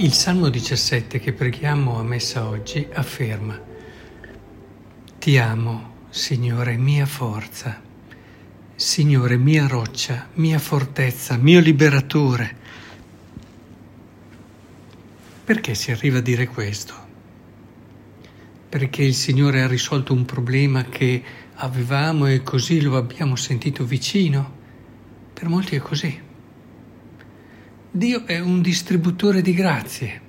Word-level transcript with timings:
Il 0.00 0.12
Salmo 0.12 0.48
17 0.48 1.18
che 1.18 1.32
preghiamo 1.32 1.98
a 1.98 2.04
messa 2.04 2.46
oggi 2.46 2.86
afferma 2.92 3.60
Ti 5.18 5.38
amo, 5.38 6.06
Signore, 6.08 6.76
mia 6.76 7.04
forza, 7.04 7.82
Signore, 8.76 9.36
mia 9.36 9.66
roccia, 9.66 10.28
mia 10.34 10.60
fortezza, 10.60 11.36
mio 11.36 11.58
liberatore. 11.58 12.56
Perché 15.42 15.74
si 15.74 15.90
arriva 15.90 16.18
a 16.18 16.22
dire 16.22 16.46
questo? 16.46 16.94
Perché 18.68 19.02
il 19.02 19.14
Signore 19.14 19.62
ha 19.62 19.66
risolto 19.66 20.12
un 20.12 20.24
problema 20.24 20.84
che 20.84 21.20
avevamo 21.54 22.26
e 22.26 22.44
così 22.44 22.80
lo 22.82 22.96
abbiamo 22.96 23.34
sentito 23.34 23.84
vicino? 23.84 24.58
Per 25.34 25.48
molti 25.48 25.74
è 25.74 25.80
così. 25.80 26.26
Dio 27.90 28.26
è 28.26 28.38
un 28.38 28.60
distributore 28.60 29.40
di 29.40 29.54
grazie. 29.54 30.20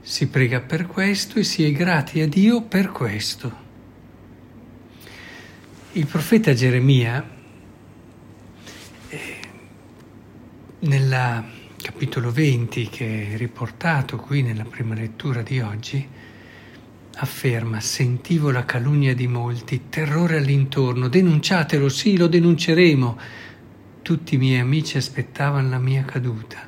Si 0.00 0.26
prega 0.26 0.60
per 0.60 0.88
questo 0.88 1.38
e 1.38 1.44
si 1.44 1.62
è 1.64 1.70
grati 1.70 2.20
a 2.20 2.26
Dio 2.26 2.62
per 2.62 2.90
questo. 2.90 3.64
Il 5.92 6.06
profeta 6.06 6.52
Geremia, 6.54 7.24
eh, 9.08 9.36
nel 10.80 11.44
capitolo 11.80 12.32
20 12.32 12.88
che 12.88 13.32
è 13.32 13.36
riportato 13.36 14.16
qui 14.16 14.42
nella 14.42 14.64
prima 14.64 14.96
lettura 14.96 15.42
di 15.42 15.60
oggi, 15.60 16.04
afferma, 17.18 17.78
sentivo 17.78 18.50
la 18.50 18.64
calunnia 18.64 19.14
di 19.14 19.28
molti, 19.28 19.82
terrore 19.88 20.38
all'intorno, 20.38 21.06
denunciatelo, 21.06 21.88
sì, 21.88 22.16
lo 22.16 22.26
denunceremo 22.26 23.18
tutti 24.06 24.36
i 24.36 24.38
miei 24.38 24.60
amici 24.60 24.98
aspettavano 24.98 25.68
la 25.68 25.80
mia 25.80 26.04
caduta. 26.04 26.58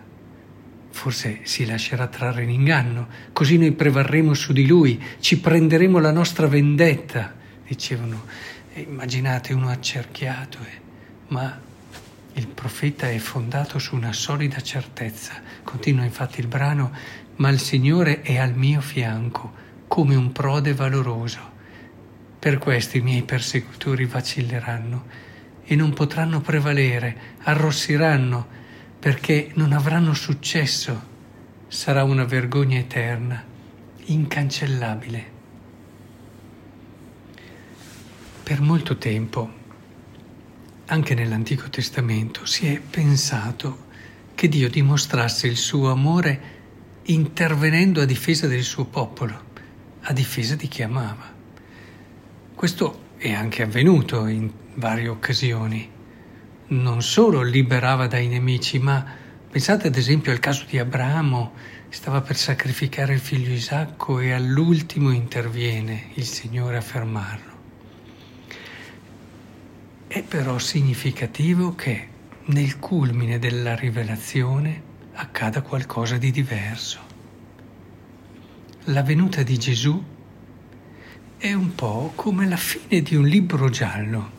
Forse 0.90 1.42
si 1.44 1.64
lascerà 1.64 2.08
trarre 2.08 2.42
in 2.42 2.50
inganno, 2.50 3.06
così 3.32 3.58
noi 3.58 3.70
prevarremo 3.70 4.34
su 4.34 4.52
di 4.52 4.66
lui, 4.66 5.00
ci 5.20 5.38
prenderemo 5.38 6.00
la 6.00 6.10
nostra 6.10 6.48
vendetta, 6.48 7.32
dicevano. 7.64 8.24
E 8.72 8.80
immaginate 8.80 9.52
uno 9.52 9.68
accerchiato, 9.68 10.58
eh. 10.62 10.80
ma 11.28 11.60
il 12.32 12.48
profeta 12.48 13.08
è 13.08 13.18
fondato 13.18 13.78
su 13.78 13.94
una 13.94 14.12
solida 14.12 14.60
certezza. 14.60 15.34
Continua 15.62 16.02
infatti 16.02 16.40
il 16.40 16.48
brano, 16.48 16.90
ma 17.36 17.50
il 17.50 17.60
Signore 17.60 18.22
è 18.22 18.36
al 18.36 18.56
mio 18.56 18.80
fianco, 18.80 19.52
come 19.86 20.16
un 20.16 20.32
prode 20.32 20.74
valoroso. 20.74 21.38
Per 22.36 22.58
questo 22.58 22.96
i 22.96 23.00
miei 23.00 23.22
persecutori 23.22 24.06
vacilleranno 24.06 25.27
e 25.70 25.76
non 25.76 25.92
potranno 25.92 26.40
prevalere, 26.40 27.36
arrossiranno 27.42 28.46
perché 28.98 29.50
non 29.54 29.72
avranno 29.72 30.14
successo. 30.14 31.16
Sarà 31.68 32.04
una 32.04 32.24
vergogna 32.24 32.78
eterna, 32.78 33.44
incancellabile. 34.06 35.36
Per 38.42 38.60
molto 38.62 38.96
tempo, 38.96 39.52
anche 40.86 41.14
nell'Antico 41.14 41.68
Testamento, 41.68 42.46
si 42.46 42.66
è 42.66 42.80
pensato 42.80 43.88
che 44.34 44.48
Dio 44.48 44.70
dimostrasse 44.70 45.48
il 45.48 45.58
suo 45.58 45.90
amore 45.90 46.56
intervenendo 47.02 48.00
a 48.00 48.06
difesa 48.06 48.46
del 48.46 48.62
suo 48.62 48.86
popolo, 48.86 49.44
a 50.00 50.14
difesa 50.14 50.54
di 50.54 50.66
chi 50.66 50.82
amava. 50.82 51.30
Questo 52.54 53.08
è 53.18 53.32
anche 53.32 53.62
avvenuto 53.62 54.26
in 54.26 54.50
varie 54.78 55.08
occasioni. 55.08 55.90
Non 56.68 57.02
solo 57.02 57.42
liberava 57.42 58.06
dai 58.06 58.28
nemici, 58.28 58.78
ma 58.78 59.04
pensate 59.50 59.88
ad 59.88 59.96
esempio 59.96 60.32
al 60.32 60.38
caso 60.38 60.64
di 60.68 60.78
Abramo, 60.78 61.52
stava 61.88 62.20
per 62.20 62.36
sacrificare 62.36 63.14
il 63.14 63.20
figlio 63.20 63.52
Isacco 63.52 64.20
e 64.20 64.32
all'ultimo 64.32 65.10
interviene 65.10 66.10
il 66.14 66.24
Signore 66.24 66.76
a 66.76 66.80
fermarlo. 66.80 67.56
È 70.06 70.22
però 70.22 70.58
significativo 70.58 71.74
che 71.74 72.08
nel 72.46 72.78
culmine 72.78 73.38
della 73.38 73.74
rivelazione 73.74 74.82
accada 75.14 75.60
qualcosa 75.62 76.16
di 76.16 76.30
diverso. 76.30 77.00
La 78.84 79.02
venuta 79.02 79.42
di 79.42 79.58
Gesù 79.58 80.02
è 81.36 81.52
un 81.52 81.74
po' 81.74 82.12
come 82.14 82.46
la 82.46 82.56
fine 82.56 83.02
di 83.02 83.16
un 83.16 83.26
libro 83.26 83.68
giallo 83.68 84.36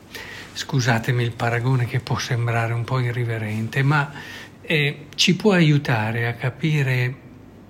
scusatemi 0.60 1.24
il 1.24 1.32
paragone 1.32 1.86
che 1.86 2.02
può 2.02 2.18
sembrare 2.18 2.74
un 2.74 2.84
po' 2.84 3.00
irriverente, 3.00 3.82
ma 3.82 4.12
eh, 4.60 5.06
ci 5.16 5.38
può 5.38 5.54
aiutare 5.54 6.28
a 6.28 6.34
capire 6.34 7.16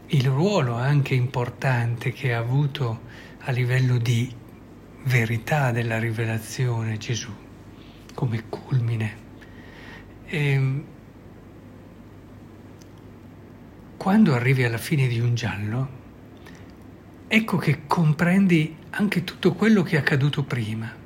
il 0.07 0.25
ruolo 0.25 0.73
anche 0.73 1.13
importante 1.13 2.11
che 2.11 2.33
ha 2.33 2.39
avuto 2.39 3.01
a 3.41 3.51
livello 3.51 3.99
di 3.99 4.33
verità 5.03 5.69
della 5.69 5.99
rivelazione 5.99 6.97
Gesù, 6.97 7.31
come 8.15 8.45
culmine. 8.49 9.17
E, 10.25 10.51
ehm, 10.51 10.83
quando 13.97 14.33
arrivi 14.33 14.63
alla 14.63 14.79
fine 14.79 15.07
di 15.07 15.19
un 15.19 15.35
giallo, 15.35 15.89
ecco 17.27 17.57
che 17.57 17.81
comprendi 17.85 18.75
anche 18.89 19.23
tutto 19.23 19.53
quello 19.53 19.83
che 19.83 19.95
è 19.95 19.99
accaduto 19.99 20.41
prima. 20.41 20.98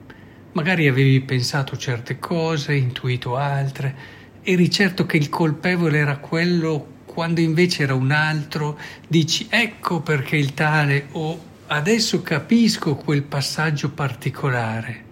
Magari 0.53 0.87
avevi 0.87 1.19
pensato 1.21 1.75
certe 1.77 2.19
cose, 2.19 2.75
intuito 2.75 3.35
altre, 3.35 3.95
eri 4.43 4.69
certo 4.69 5.05
che 5.05 5.17
il 5.17 5.29
colpevole 5.29 5.97
era 5.97 6.17
quello 6.17 7.01
quando 7.05 7.41
invece 7.41 7.83
era 7.83 7.95
un 7.95 8.11
altro, 8.11 8.77
dici 9.07 9.47
ecco 9.49 10.01
perché 10.01 10.37
il 10.37 10.53
tale 10.53 11.07
o 11.13 11.39
adesso 11.67 12.21
capisco 12.21 12.95
quel 12.95 13.23
passaggio 13.23 13.89
particolare. 13.91 15.03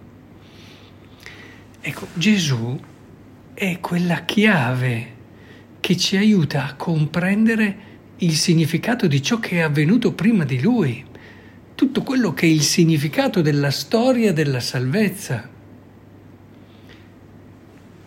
Ecco, 1.81 2.07
Gesù 2.13 2.79
è 3.55 3.79
quella 3.79 4.23
chiave 4.25 5.15
che 5.79 5.97
ci 5.97 6.17
aiuta 6.17 6.67
a 6.67 6.75
comprendere 6.75 7.89
il 8.17 8.35
significato 8.35 9.07
di 9.07 9.23
ciò 9.23 9.39
che 9.39 9.57
è 9.57 9.61
avvenuto 9.61 10.13
prima 10.13 10.43
di 10.43 10.61
lui 10.61 11.09
tutto 11.81 12.03
quello 12.03 12.31
che 12.31 12.45
è 12.45 12.49
il 12.49 12.61
significato 12.61 13.41
della 13.41 13.71
storia 13.71 14.31
della 14.33 14.59
salvezza. 14.59 15.49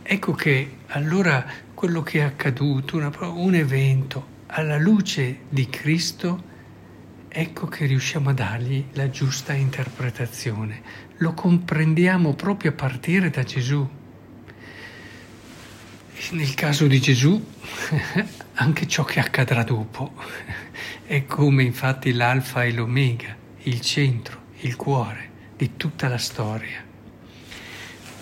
Ecco 0.00 0.32
che 0.32 0.76
allora 0.86 1.44
quello 1.74 2.00
che 2.04 2.20
è 2.20 2.22
accaduto, 2.22 2.96
una, 2.96 3.10
un 3.32 3.52
evento, 3.52 4.26
alla 4.46 4.78
luce 4.78 5.38
di 5.48 5.68
Cristo, 5.68 6.40
ecco 7.26 7.66
che 7.66 7.86
riusciamo 7.86 8.30
a 8.30 8.32
dargli 8.32 8.84
la 8.92 9.10
giusta 9.10 9.54
interpretazione. 9.54 10.80
Lo 11.16 11.34
comprendiamo 11.34 12.34
proprio 12.34 12.70
a 12.70 12.74
partire 12.74 13.28
da 13.28 13.42
Gesù. 13.42 13.84
Nel 16.30 16.54
caso 16.54 16.86
di 16.86 17.00
Gesù, 17.00 17.44
anche 18.54 18.86
ciò 18.86 19.02
che 19.02 19.18
accadrà 19.18 19.64
dopo 19.64 20.12
è 21.06 21.26
come 21.26 21.64
infatti 21.64 22.12
l'alfa 22.12 22.62
e 22.62 22.72
l'omega 22.72 23.42
il 23.64 23.80
centro, 23.80 24.42
il 24.60 24.76
cuore 24.76 25.30
di 25.56 25.76
tutta 25.76 26.08
la 26.08 26.18
storia. 26.18 26.82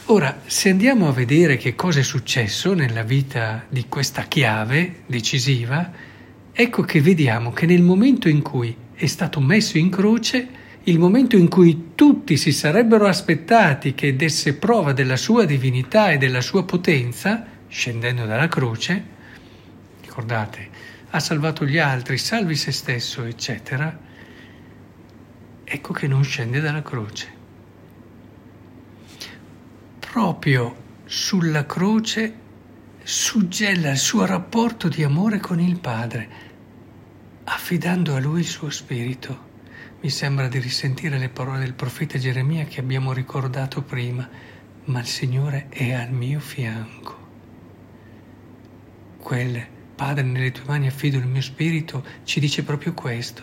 Ora, 0.07 0.43
se 0.47 0.69
andiamo 0.69 1.09
a 1.09 1.13
vedere 1.13 1.57
che 1.57 1.75
cosa 1.75 2.01
è 2.01 2.03
successo 2.03 2.75
nella 2.75 3.03
vita 3.03 3.65
di 3.69 3.87
questa 3.89 4.23
chiave 4.23 5.03
decisiva, 5.07 5.91
ecco 6.53 6.83
che 6.83 7.01
vediamo 7.01 7.53
che 7.53 7.67
nel 7.67 7.83
momento 7.83 8.29
in 8.29 8.43
cui 8.43 8.77
è 8.95 9.07
stato 9.07 9.41
messo 9.41 9.79
in 9.79 9.91
croce, 9.91 10.49
il 10.85 10.99
momento 10.99 11.37
in 11.37 11.49
cui 11.49 11.93
tutti 11.95 12.37
si 12.37 12.53
sarebbero 12.53 13.07
aspettati 13.07 13.95
che 13.95 14.17
desse 14.17 14.55
prova 14.55 14.93
della 14.93 15.17
sua 15.17 15.45
divinità 15.45 16.11
e 16.11 16.19
della 16.19 16.41
sua 16.41 16.65
potenza, 16.65 17.47
scendendo 17.69 18.27
dalla 18.27 18.49
croce, 18.49 19.05
ricordate, 20.03 20.69
ha 21.11 21.21
salvato 21.21 21.65
gli 21.65 21.79
altri, 21.79 22.19
salvi 22.19 22.57
se 22.57 22.73
stesso, 22.73 23.23
eccetera, 23.25 24.11
ecco 25.73 25.95
che 25.95 26.07
non 26.07 26.23
scende 26.23 26.61
dalla 26.61 26.83
croce. 26.83 27.41
Proprio 29.99 30.77
sulla 31.07 31.65
croce 31.65 32.35
suggella 33.03 33.91
il 33.91 33.97
suo 33.97 34.27
rapporto 34.27 34.89
di 34.89 35.03
amore 35.03 35.39
con 35.39 35.59
il 35.61 35.81
Padre, 35.81 36.29
affidando 37.45 38.15
a 38.15 38.21
Lui 38.21 38.41
il 38.41 38.47
suo 38.47 38.69
spirito. 38.69 39.51
Mi 40.03 40.11
sembra 40.11 40.47
di 40.47 40.59
risentire 40.59 41.17
le 41.17 41.31
parole 41.31 41.61
del 41.61 41.73
profeta 41.73 42.19
Geremia 42.19 42.65
che 42.65 42.81
abbiamo 42.81 43.15
ricordato 43.15 43.81
prima, 43.81 44.29
ma 44.85 45.01
il 45.01 45.07
Signore 45.07 45.69
è 45.71 45.93
al 45.93 46.13
mio 46.13 46.41
fianco. 46.41 47.19
Quel 49.17 49.67
Padre, 49.95 50.23
nelle 50.23 50.53
tue 50.53 50.65
mani 50.67 50.87
affido 50.87 51.17
il 51.17 51.27
mio 51.27 51.41
spirito, 51.41 52.05
ci 52.25 52.41
dice 52.41 52.63
proprio 52.63 52.93
questo, 52.93 53.43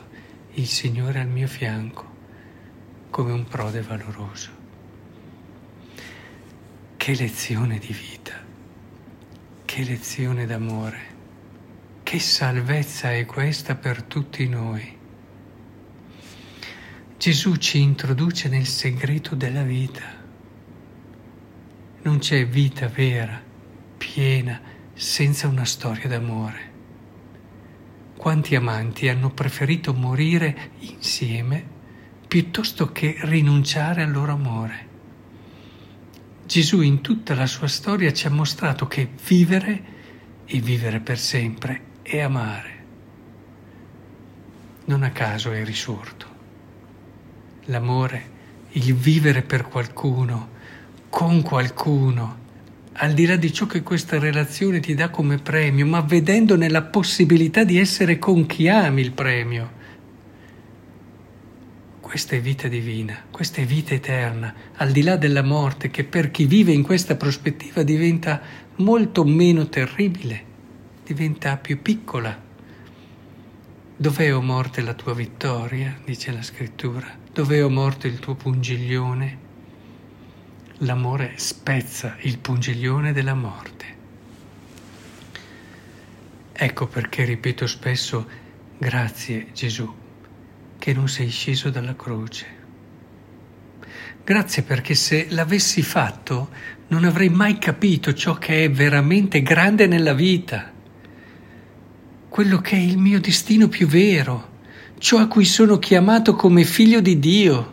il 0.54 0.68
Signore 0.68 1.18
è 1.18 1.22
al 1.22 1.28
mio 1.28 1.48
fianco 1.48 2.18
come 3.10 3.32
un 3.32 3.44
prode 3.46 3.82
valoroso. 3.82 4.50
Che 6.98 7.16
lezione 7.16 7.80
di 7.80 7.94
vita, 7.94 8.34
che 9.66 9.84
lezione 9.84 10.46
d'amore, 10.46 11.18
Che 12.10 12.18
salvezza 12.18 13.14
è 13.14 13.24
questa 13.28 13.76
per 13.76 14.02
tutti 14.02 14.48
noi? 14.48 14.98
Gesù 17.18 17.56
ci 17.58 17.80
introduce 17.82 18.50
nel 18.50 18.66
segreto 18.66 19.36
della 19.36 19.62
vita. 19.62 20.02
Non 22.02 22.18
c'è 22.18 22.48
vita 22.48 22.88
vera, 22.88 23.40
piena, 23.96 24.60
senza 24.94 25.48
una 25.48 25.66
storia 25.66 26.10
d'amore. 26.10 26.72
Quanti 28.18 28.56
amanti 28.56 29.08
hanno 29.08 29.30
preferito 29.30 29.94
morire 29.94 30.72
insieme 30.80 31.78
piuttosto 32.30 32.92
che 32.92 33.18
rinunciare 33.22 34.04
al 34.04 34.12
loro 34.12 34.34
amore? 34.34 34.88
Gesù 36.46 36.82
in 36.82 37.02
tutta 37.02 37.34
la 37.34 37.48
sua 37.48 37.68
storia 37.68 38.14
ci 38.14 38.28
ha 38.28 38.30
mostrato 38.30 38.86
che 38.86 39.10
vivere 39.26 39.84
e 40.46 40.60
vivere 40.60 41.00
per 41.00 41.18
sempre 41.18 41.82
è 42.04 42.20
amare. 42.20 42.86
Non 44.86 45.02
a 45.02 45.10
caso 45.10 45.52
è 45.52 45.66
risorto. 45.66 46.28
L'amore, 47.66 48.30
il 48.74 48.94
vivere 48.94 49.42
per 49.42 49.64
qualcuno, 49.64 50.50
con 51.10 51.42
qualcuno, 51.42 52.38
al 52.94 53.14
di 53.14 53.26
là 53.26 53.38
di 53.38 53.52
ciò 53.52 53.66
che 53.66 53.82
questa 53.82 54.20
relazione 54.20 54.80
ti 54.80 54.94
dà 54.94 55.10
come 55.10 55.40
premio, 55.40 55.88
ma 55.88 56.02
vedendone 56.02 56.70
la 56.70 56.84
possibilità 56.84 57.64
di 57.64 57.80
essere 57.80 58.20
con 58.20 58.46
chi 58.46 58.68
ami 58.68 59.02
il 59.02 59.14
premio 59.14 59.78
questa 62.10 62.36
è 62.36 62.42
vita 62.42 62.68
divina, 62.68 63.26
questa 63.30 63.62
è 63.62 63.66
vita 63.66 63.94
eterna, 63.94 64.52
al 64.78 64.90
di 64.90 65.04
là 65.04 65.16
della 65.16 65.44
morte, 65.44 65.92
che 65.92 66.04
per 66.04 66.32
chi 66.32 66.46
vive 66.46 66.72
in 66.72 66.82
questa 66.82 67.16
prospettiva 67.16 67.84
diventa 67.84 68.42
molto 68.78 69.24
meno 69.24 69.70
terribile, 69.70 70.44
diventa 71.06 71.56
più 71.58 71.84
piccola. 71.84 72.36
Dov'è 73.96 74.34
o 74.34 74.42
morte 74.42 74.82
la 74.82 74.96
tua 74.96 75.14
vittoria, 75.14 76.00
dice 76.04 76.32
la 76.32 76.42
scrittura? 76.42 77.16
Dov'è 77.32 77.64
o 77.64 77.70
morte 77.70 78.08
il 78.08 78.18
tuo 78.18 78.34
pungiglione? 78.34 79.38
L'amore 80.80 81.34
spezza 81.36 82.16
il 82.22 82.40
pungiglione 82.40 83.14
della 83.14 83.36
morte. 83.36 83.86
Ecco 86.54 86.88
perché 86.88 87.24
ripeto 87.24 87.68
spesso, 87.68 88.28
grazie 88.80 89.50
Gesù 89.54 89.99
che 90.80 90.94
non 90.94 91.08
sei 91.10 91.30
sceso 91.30 91.70
dalla 91.70 91.96
croce. 91.96 92.58
Grazie 94.24 94.64
perché 94.64 94.96
se 94.96 95.28
l'avessi 95.30 95.82
fatto 95.82 96.50
non 96.88 97.04
avrei 97.04 97.30
mai 97.30 97.58
capito 97.60 98.14
ciò 98.14 98.36
che 98.36 98.64
è 98.64 98.72
veramente 98.72 99.42
grande 99.42 99.86
nella 99.86 100.14
vita, 100.14 100.72
quello 102.30 102.60
che 102.62 102.76
è 102.76 102.80
il 102.80 102.98
mio 102.98 103.20
destino 103.20 103.68
più 103.68 103.88
vero, 103.88 104.58
ciò 104.98 105.18
a 105.20 105.28
cui 105.28 105.46
sono 105.46 105.78
chiamato 105.78 106.36
come 106.36 106.64
figlio 106.64 107.02
di 107.02 107.20
Dio. 107.20 107.72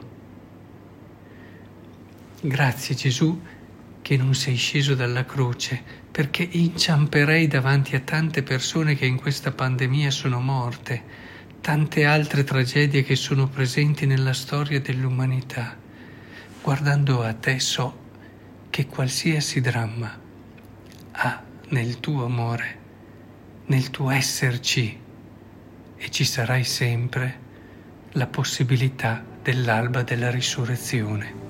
Grazie 2.40 2.94
Gesù 2.94 3.40
che 4.02 4.16
non 4.16 4.34
sei 4.34 4.54
sceso 4.54 4.94
dalla 4.94 5.24
croce, 5.24 5.82
perché 6.12 6.46
inciamperei 6.48 7.48
davanti 7.48 7.96
a 7.96 8.00
tante 8.00 8.42
persone 8.42 8.94
che 8.94 9.04
in 9.04 9.16
questa 9.16 9.50
pandemia 9.50 10.10
sono 10.10 10.40
morte 10.40 11.25
tante 11.60 12.04
altre 12.04 12.44
tragedie 12.44 13.02
che 13.02 13.16
sono 13.16 13.48
presenti 13.48 14.06
nella 14.06 14.32
storia 14.32 14.80
dell'umanità. 14.80 15.76
Guardando 16.62 17.22
a 17.22 17.32
te 17.32 17.58
so 17.60 18.04
che 18.70 18.86
qualsiasi 18.86 19.60
dramma 19.60 20.18
ha 21.12 21.42
nel 21.68 22.00
tuo 22.00 22.24
amore, 22.24 22.78
nel 23.66 23.90
tuo 23.90 24.10
esserci, 24.10 25.00
e 25.96 26.10
ci 26.10 26.24
sarai 26.24 26.64
sempre 26.64 27.44
la 28.12 28.26
possibilità 28.26 29.24
dell'alba 29.42 30.02
della 30.02 30.30
risurrezione. 30.30 31.45